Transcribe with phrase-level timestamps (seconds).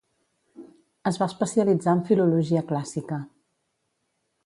[1.11, 3.25] Es va especialitzar en filologia clàssica.